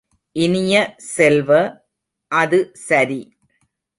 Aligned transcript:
இனிய 0.35 0.75
செல்வ, 1.15 1.49
அது 2.31 2.59
சரி! 2.87 3.19